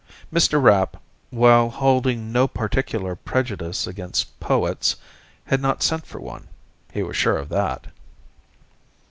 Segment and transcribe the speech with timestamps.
[0.33, 0.59] Mr.
[0.59, 0.99] Rapp,
[1.29, 4.95] while holding no particular prejudice against poets,
[5.45, 6.47] had not sent for one,
[6.91, 7.85] he was sure of that.